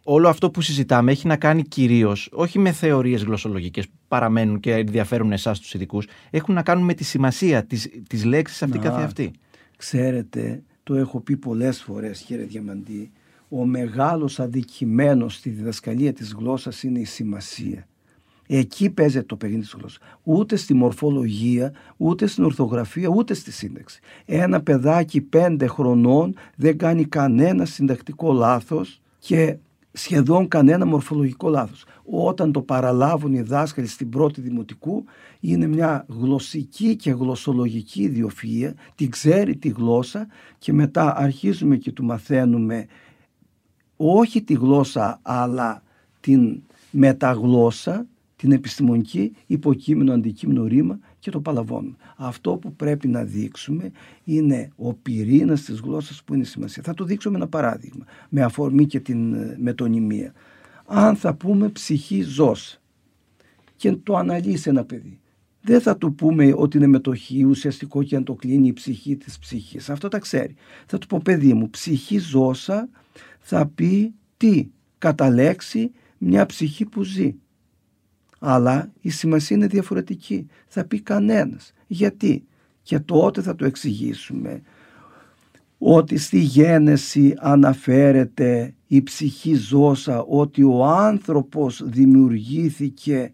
όλο 0.08 0.28
αυτό 0.28 0.52
που 0.52 0.62
συζητάμε 0.62 1.12
έχει 1.12 1.28
να 1.28 1.36
κάνει 1.36 1.64
κυρίως, 1.64 2.30
όχι 2.32 2.60
με 2.60 2.72
θεωρίες 2.72 3.24
γλωσσολογικές 3.24 3.88
που 3.88 3.96
παραμένουν 4.08 4.60
και 4.60 4.74
ενδιαφέρουν 4.74 5.32
εσάς 5.32 5.60
τους 5.60 5.74
ειδικούς, 5.74 6.08
έχουν 6.30 6.54
να 6.54 6.64
κάνουν 6.64 6.84
με 6.84 6.94
τη 6.94 7.04
σημασία 7.04 7.64
της, 7.64 7.90
της 8.08 8.26
λέξης 8.26 8.64
αυτή 8.64 8.78
Να. 8.78 8.84
καθεαυτή. 8.84 9.32
Ξέρετε, 9.78 10.64
το 10.84 10.96
έχω 10.96 11.20
πει 11.20 11.38
πολλές 11.38 11.82
φορές 11.82 12.22
κύριε 12.22 12.46
Διαμαντή, 12.46 13.12
ο 13.50 13.66
μεγάλος 13.66 14.40
αδικημένος 14.40 15.36
στη 15.36 15.50
διδασκαλία 15.50 16.14
της 16.14 16.34
γλώσσας 16.34 16.84
είναι 16.84 17.00
η 17.00 17.06
σημασία. 17.06 17.88
Εκεί 18.48 18.90
παίζεται 18.90 19.26
το 19.26 19.36
παιχνίδι 19.36 19.62
της 19.62 19.76
γλώσσας. 19.78 20.02
Ούτε 20.24 20.56
στη 20.56 20.74
μορφολογία, 20.74 21.74
ούτε 21.98 22.28
στην 22.28 22.44
ορθογραφία, 22.44 23.10
ούτε 23.10 23.34
στη 23.34 23.52
σύνταξη. 23.52 24.00
Ένα 24.26 24.62
παιδάκι 24.62 25.22
πέντε 25.22 25.68
χρονών 25.68 26.36
δεν 26.56 26.78
κάνει 26.78 27.06
κανένα 27.06 27.66
συντακτικό 27.66 28.34
λάθος 28.34 29.02
και 29.20 29.58
σχεδόν 29.96 30.48
κανένα 30.48 30.86
μορφολογικό 30.86 31.50
λάθος. 31.50 31.86
Όταν 32.06 32.52
το 32.52 32.62
παραλάβουν 32.62 33.34
οι 33.34 33.42
δάσκαλοι 33.42 33.88
στην 33.88 34.10
πρώτη 34.10 34.42
δημοτικού 34.42 35.04
είναι 35.40 35.68
μια 35.68 36.06
γλωσσική 36.22 36.96
και 36.96 37.12
γλωσσολογική 37.12 38.12
ιδιοφυΐα, 38.14 38.72
την 38.96 39.10
ξέρει 39.10 39.56
τη 39.56 39.70
γλώσσα 39.70 40.28
και 40.58 40.74
μετά 40.74 41.18
αρχίζουμε 41.18 41.76
και 41.76 41.92
του 41.92 42.04
μαθαίνουμε 42.04 42.86
όχι 43.98 44.42
τη 44.42 44.54
γλώσσα 44.54 45.20
αλλά 45.22 45.84
την 46.20 46.62
μεταγλώσσα 46.92 48.06
την 48.36 48.52
επιστημονική 48.52 49.36
υποκείμενο, 49.46 50.14
αντικείμενο 50.14 50.66
ρήμα 50.66 51.00
και 51.20 51.32
το 51.32 51.40
παλαβώνουμε. 51.40 51.96
Αυτό 52.16 52.58
που 52.58 52.74
πρέπει 52.74 53.08
να 53.08 53.24
δείξουμε 53.24 53.92
είναι 54.24 54.72
ο 54.76 54.94
πυρήνας 54.94 55.62
της 55.62 55.80
γλώσσας 55.80 56.24
που 56.24 56.34
είναι 56.34 56.44
σημασία. 56.44 56.84
Θα 56.84 56.94
το 56.94 57.04
δείξω 57.04 57.32
με 57.32 57.38
ένα 57.38 57.48
παράδειγμα, 57.48 58.06
με 58.30 58.42
αφορμή 58.42 58.86
και 58.86 59.00
την 59.00 59.34
ε, 59.34 59.58
μετωνυμία. 59.60 60.34
Αν 60.86 61.16
θα 61.16 61.34
πούμε 61.34 61.70
ψυχή 61.70 62.22
ζώσα 62.22 62.78
και 63.76 63.92
το 63.92 64.16
αναλύσει 64.16 64.70
ένα 64.70 64.86
παιδί, 64.86 65.20
δεν 65.62 65.82
θα 65.82 65.98
του 65.98 66.16
πούμε 66.16 66.54
ότι 66.56 66.78
είναι 66.78 66.88
μετοχή 66.88 67.44
ουσιαστικό 67.44 68.04
και 68.04 68.16
αν 68.16 68.24
το 68.24 68.34
κλείνει 68.34 68.68
η 68.68 68.74
ψυχή 68.74 69.16
της 69.16 69.40
ψυχής. 69.40 69.90
Αυτό 69.90 70.08
τα 70.08 70.20
ξέρει. 70.20 70.56
Θα 70.86 70.98
του 70.98 71.08
πω 71.08 71.22
παιδί 71.24 71.54
μου, 71.54 71.70
ψυχή 71.70 72.18
ζώσα 72.18 72.90
θα 73.40 73.68
πει 73.68 74.14
τι, 74.38 74.68
κατά 74.98 75.30
λέξη 75.30 75.92
μια 76.18 76.46
ψυχή 76.46 76.86
που 76.86 77.04
ζει. 77.04 77.36
Αλλά 78.40 78.92
η 79.02 79.10
σημασία 79.10 79.56
είναι 79.56 79.68
διαφορετική. 79.68 80.48
Θα 80.68 80.86
πει 80.86 81.02
κανένας. 81.02 81.74
Γιατί; 81.88 82.46
Και 82.82 83.00
τότε 83.00 83.42
θα 83.42 83.56
το 83.56 83.66
εξηγήσουμε 83.66 84.62
ότι 85.78 86.18
στη 86.18 86.40
γένεση 86.40 87.34
αναφέρεται 87.38 88.74
η 88.88 89.02
ψυχή 89.02 89.54
ζώσα 89.56 90.22
ότι 90.22 90.64
ο 90.64 90.86
άνθρωπος 90.86 91.82
δημιουργήθηκε 91.86 93.32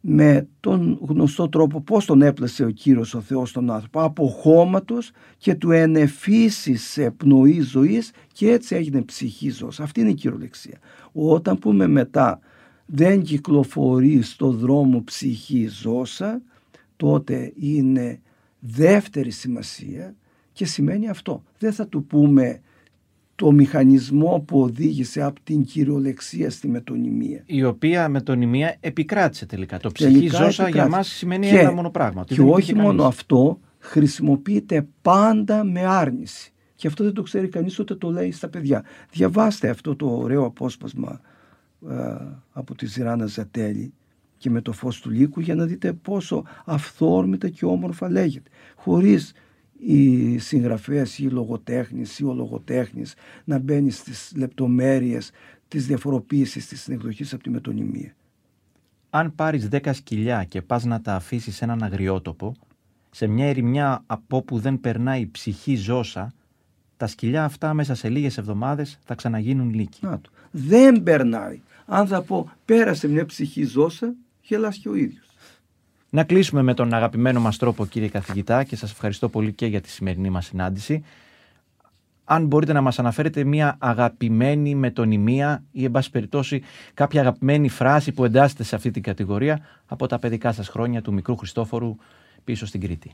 με 0.00 0.48
τον 0.60 0.98
γνωστό 1.08 1.48
τρόπο 1.48 1.80
πώς 1.80 2.04
τον 2.04 2.22
έπλασε 2.22 2.64
ο 2.64 2.70
Κύριος 2.70 3.14
ο 3.14 3.20
Θεός 3.20 3.52
τον 3.52 3.70
άνθρωπο; 3.70 4.00
Από 4.02 4.26
χώματος 4.28 5.10
και 5.38 5.54
του 5.54 5.70
ενεφύσισε 5.70 7.10
πνοή 7.10 7.60
ζωής 7.60 8.10
και 8.32 8.50
έτσι 8.50 8.74
έγινε 8.76 9.02
ψυχή 9.02 9.50
ζώσα. 9.50 9.82
Αυτή 9.82 10.00
είναι 10.00 10.10
η 10.10 10.14
κυριολεξία. 10.14 10.78
Όταν 11.12 11.58
πούμε 11.58 11.86
μετά 11.86 12.40
δεν 12.86 13.22
κυκλοφορεί 13.22 14.22
στο 14.22 14.50
δρόμο 14.50 15.02
ψυχή 15.04 15.66
ζώσα 15.66 16.42
τότε 16.96 17.52
είναι 17.58 18.20
δεύτερη 18.58 19.30
σημασία 19.30 20.14
και 20.52 20.64
σημαίνει 20.64 21.08
αυτό. 21.08 21.42
Δεν 21.58 21.72
θα 21.72 21.86
του 21.86 22.04
πούμε 22.04 22.60
το 23.34 23.50
μηχανισμό 23.50 24.44
που 24.46 24.60
οδήγησε 24.60 25.22
από 25.22 25.40
την 25.44 25.64
κυριολεξία 25.64 26.50
στη 26.50 26.68
μετωνυμία. 26.68 27.42
Η 27.46 27.64
οποία 27.64 28.08
μετωνυμία 28.08 28.76
επικράτησε 28.80 29.46
τελικά. 29.46 29.78
Το 29.78 29.90
ψυχή 29.90 30.28
ζώσα 30.28 30.68
για 30.68 30.88
μας 30.88 31.08
σημαίνει 31.08 31.48
ένα 31.48 31.72
μόνο 31.72 31.90
πράγμα. 31.90 32.24
Και 32.24 32.40
όχι 32.40 32.74
μόνο 32.74 33.04
αυτό, 33.04 33.60
χρησιμοποιείται 33.78 34.86
πάντα 35.02 35.64
με 35.64 35.84
άρνηση. 35.86 36.52
Και 36.74 36.86
αυτό 36.86 37.04
δεν 37.04 37.12
το 37.12 37.22
ξέρει 37.22 37.48
κανείς 37.48 37.78
ούτε 37.78 37.94
το 37.94 38.10
λέει 38.10 38.32
στα 38.32 38.48
παιδιά. 38.48 38.84
Διαβάστε 39.10 39.68
αυτό 39.68 39.96
το 39.96 40.06
ωραίο 40.06 40.44
απόσπασμα 40.44 41.12
ε, 41.12 41.33
από 42.52 42.74
τη 42.74 42.86
Ζηράνα 42.86 43.26
Ζατέλη 43.26 43.92
και 44.38 44.50
με 44.50 44.60
το 44.60 44.72
φως 44.72 45.00
του 45.00 45.10
λύκου 45.10 45.40
για 45.40 45.54
να 45.54 45.64
δείτε 45.64 45.92
πόσο 45.92 46.44
αυθόρμητα 46.64 47.48
και 47.48 47.64
όμορφα 47.64 48.10
λέγεται. 48.10 48.50
Χωρίς 48.76 49.32
οι 49.78 50.38
συγγραφέας 50.38 51.18
ή 51.18 51.24
οι 51.26 51.30
λογοτέχνης 51.30 52.18
ή 52.18 52.24
ο 52.24 52.32
λογοτέχνης 52.32 53.14
να 53.44 53.58
μπαίνει 53.58 53.90
στις 53.90 54.32
λεπτομέρειες 54.36 55.30
της 55.68 55.86
διαφοροποίησης 55.86 56.66
της 56.66 56.82
συνεκδοχής 56.82 57.32
από 57.32 57.42
τη 57.42 57.50
μετωνυμία. 57.50 58.14
Αν 59.10 59.34
πάρεις 59.34 59.68
δέκα 59.68 59.92
σκυλιά 59.92 60.44
και 60.44 60.62
πας 60.62 60.84
να 60.84 61.00
τα 61.00 61.14
αφήσεις 61.14 61.56
σε 61.56 61.64
έναν 61.64 61.82
αγριότοπο, 61.82 62.54
σε 63.10 63.26
μια 63.26 63.46
ερημιά 63.46 64.02
από 64.06 64.36
όπου 64.36 64.58
δεν 64.58 64.80
περνάει 64.80 65.26
ψυχή 65.26 65.76
ζώσα, 65.76 66.32
τα 66.96 67.06
σκυλιά 67.06 67.44
αυτά 67.44 67.74
μέσα 67.74 67.94
σε 67.94 68.08
λίγες 68.08 68.38
εβδομάδες 68.38 68.98
θα 69.04 69.14
ξαναγίνουν 69.14 69.74
λύκοι. 69.74 69.98
Να 70.06 70.20
το. 70.20 70.30
Δεν 70.50 71.02
περνάει. 71.02 71.60
Αν 71.86 72.06
θα 72.06 72.22
πω 72.22 72.50
πέρασε 72.64 73.08
μια 73.08 73.26
ψυχή 73.26 73.64
ζώσα, 73.64 74.14
γελάς 74.40 74.76
και 74.76 74.88
ο 74.88 74.94
ίδιος. 74.94 75.26
Να 76.10 76.24
κλείσουμε 76.24 76.62
με 76.62 76.74
τον 76.74 76.94
αγαπημένο 76.94 77.40
μας 77.40 77.56
τρόπο 77.56 77.86
κύριε 77.86 78.08
καθηγητά 78.08 78.64
και 78.64 78.76
σας 78.76 78.90
ευχαριστώ 78.90 79.28
πολύ 79.28 79.52
και 79.52 79.66
για 79.66 79.80
τη 79.80 79.88
σημερινή 79.88 80.30
μας 80.30 80.46
συνάντηση. 80.46 81.04
Αν 82.24 82.46
μπορείτε 82.46 82.72
να 82.72 82.80
μας 82.80 82.98
αναφέρετε 82.98 83.44
μια 83.44 83.76
αγαπημένη 83.78 84.74
μετωνυμία 84.74 85.64
ή 85.72 85.84
εν 85.84 85.90
πάση 85.90 86.10
περιπτώσει 86.10 86.62
κάποια 86.94 87.20
αγαπημένη 87.20 87.68
φράση 87.68 88.12
που 88.12 88.24
εντάσσεται 88.24 88.62
σε 88.62 88.76
αυτή 88.76 88.90
την 88.90 89.02
κατηγορία 89.02 89.60
από 89.86 90.06
τα 90.06 90.18
παιδικά 90.18 90.52
σας 90.52 90.68
χρόνια 90.68 91.02
του 91.02 91.12
μικρού 91.12 91.36
Χριστόφορου 91.36 91.96
πίσω 92.44 92.66
στην 92.66 92.80
Κρήτη. 92.80 93.12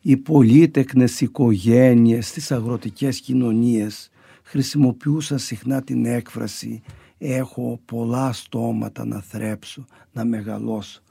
Οι 0.00 0.16
πολύτεκνες 0.16 1.20
οικογένειες 1.20 2.28
στις 2.28 2.52
αγροτικές 2.52 3.20
κοινωνίες 3.20 4.10
χρησιμοποιούσαν 4.42 5.38
συχνά 5.38 5.82
την 5.82 6.06
έκφραση 6.06 6.82
«έχω 7.24 7.80
πολλά 7.84 8.32
στόματα 8.32 9.04
να 9.04 9.20
θρέψω, 9.20 9.84
να 10.12 10.24
μεγαλώσω» 10.24 11.02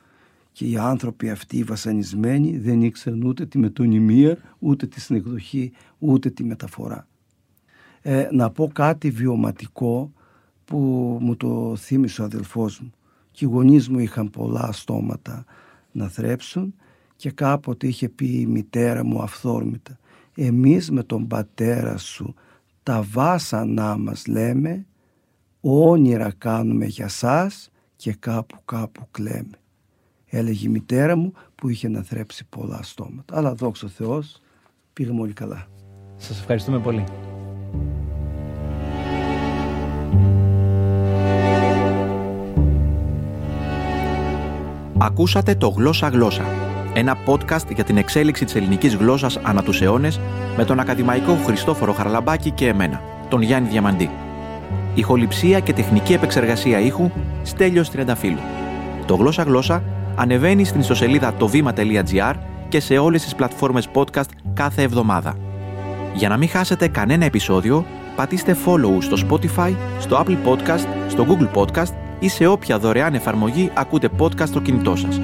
και 0.52 0.65
οι 0.65 0.78
άνθρωποι 0.78 1.30
αυτοί 1.30 1.58
οι 1.58 1.63
βασανισμένοι 1.63 2.58
δεν 2.58 2.82
ήξεραν 2.82 3.24
ούτε 3.24 3.45
τη 3.45 3.58
μετωνυμία, 3.58 4.38
ούτε 4.60 4.88
τη 4.88 5.02
συνεκδοχή, 5.02 5.71
ούτε 5.97 6.30
τη 6.30 6.43
μεταφορά. 6.43 7.08
Ε, 8.02 8.28
να 8.32 8.50
πω 8.50 8.67
κάτι 8.74 9.10
βιωματικό 9.10 10.12
που 10.65 10.78
μου 11.21 11.36
το 11.36 11.76
θύμισε 11.76 12.21
ο 12.21 12.26
αδελφός 12.26 12.80
μου. 12.80 12.91
Και 13.32 13.45
οι 13.45 13.47
γονείς 13.47 13.89
μου 13.89 14.00
είχαν 14.00 14.30
πολλά 14.30 14.71
στόματα 14.71 15.45
να 15.91 16.08
θρέψουν 16.08 16.74
και 17.15 17.32
κάποτε 17.32 17.88
είχε 17.88 18.10
πει 18.10 18.26
η 18.26 18.45
μητέρα 18.45 19.06
μου 19.06 19.21
αυθόρμητα 19.21 20.00
«Εμείς 20.36 20.91
με 20.91 21.04
τον 21.04 21.28
πατέρα 21.28 21.97
σου 21.97 22.34
τα 22.84 23.06
βάσανά 23.12 23.97
μας 23.97 24.28
λέμε, 24.28 24.86
όνειρα 25.62 26.34
κάνουμε 26.38 26.86
για 26.86 27.08
σας 27.08 27.69
και 27.95 28.13
κάπου 28.13 28.58
κάπου 28.65 29.08
κλαίμε» 29.12 29.62
έλεγε 30.32 30.67
η 30.67 30.69
μητέρα 30.69 31.15
μου 31.15 31.34
που 31.56 31.69
είχε 31.69 31.88
να 31.88 32.02
θρέψει 32.02 32.45
πολλά 32.50 32.80
στόματα. 32.84 33.38
Αλλά 33.38 33.54
δόξα 33.54 33.88
Θεός 33.88 34.41
πήγαμε 34.93 35.21
όλοι 35.21 35.34
καλά. 35.34 35.67
Σας 36.17 36.39
ευχαριστούμε 36.39 36.80
πολύ. 36.80 37.04
Ακούσατε 44.97 45.56
το 45.56 45.67
«Γλώσσα 45.67 46.08
Γλώσσα», 46.08 46.45
ένα 46.93 47.17
podcast 47.26 47.74
για 47.74 47.84
την 47.84 47.97
εξέλιξη 47.97 48.45
της 48.45 48.56
ελληνικής 48.56 48.95
γλώσσας 48.95 49.38
ανά 49.38 49.63
τους 49.63 49.82
αιώνες 49.82 50.19
με 50.58 50.65
τον 50.65 50.80
ακαδημαϊκό 50.80 51.36
Χριστόφορο 51.36 51.93
Χαραλαμπάκη 51.93 52.52
και 52.52 52.67
εμένα, 52.67 53.02
τον 53.30 53.41
Γιάννη 53.41 53.69
Διαμαντή. 53.69 54.10
Ηχοληψία 54.93 55.60
και 55.60 55.73
τεχνική 55.73 56.13
επεξεργασία 56.13 56.79
ήχου 56.79 57.10
Στέλιος 57.43 57.89
Τριανταφύλου. 57.89 58.39
Το 59.05 59.15
«Γλώσσα 59.15 59.43
Γλώσσα» 59.43 59.84
ανεβαίνει 60.15 60.63
στην 60.63 60.79
ιστοσελίδα 60.79 61.34
το 61.34 61.47
βήμα.gr 61.47 62.34
και 62.69 62.79
σε 62.79 62.97
όλες 62.97 63.23
τις 63.23 63.36
πλατφόρμες 63.36 63.88
podcast 63.93 64.29
κάθε 64.53 64.81
εβδομάδα. 64.81 65.36
Για 66.13 66.29
να 66.29 66.38
μην 66.38 66.49
χάσετε 66.49 66.88
κανένα 66.88 67.25
επεισόδιο, 67.25 67.86
πατήστε 68.15 68.57
follow 68.65 68.97
στο 68.99 69.27
Spotify, 69.29 69.73
στο 69.99 70.23
Apple 70.25 70.38
Podcast, 70.47 70.86
στο 71.07 71.25
Google 71.29 71.60
Podcast 71.60 71.93
ή 72.19 72.27
σε 72.27 72.45
όποια 72.47 72.79
δωρεάν 72.79 73.13
εφαρμογή 73.13 73.71
ακούτε 73.73 74.10
podcast 74.19 74.47
στο 74.47 74.60
κινητό 74.60 74.95
σας. 74.95 75.21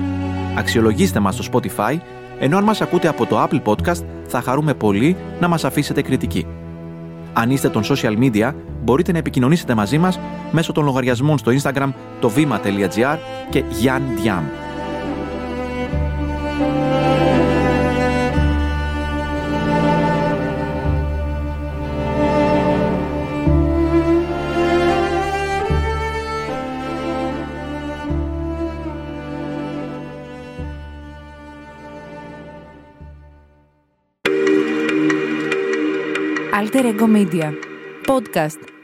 Αξιολογήστε 0.57 1.19
μας 1.19 1.35
στο 1.35 1.43
Spotify, 1.51 1.97
ενώ 2.39 2.57
αν 2.57 2.63
μας 2.63 2.81
ακούτε 2.81 3.07
από 3.07 3.25
το 3.25 3.43
Apple 3.43 3.61
Podcast 3.63 4.03
θα 4.27 4.41
χαρούμε 4.41 4.73
πολύ 4.73 5.15
να 5.39 5.47
μας 5.47 5.63
αφήσετε 5.65 6.01
κριτική. 6.01 6.45
Αν 7.33 7.49
είστε 7.49 7.69
των 7.69 7.83
social 7.83 8.17
media, 8.17 8.51
μπορείτε 8.87 9.11
να 9.11 9.17
επικοινωνήσετε 9.17 9.75
μαζί 9.75 9.97
μας 9.97 10.19
μέσω 10.51 10.71
των 10.71 10.83
λογαριασμών 10.83 11.37
στο 11.37 11.51
Instagram 11.61 11.89
το 12.19 12.29
βήμα.gr 12.29 13.17
και 13.49 13.63
Diam. 13.83 14.43
Alter 36.59 36.85
Ego 36.91 37.07
Media. 37.17 37.49
Podcast 38.07 38.76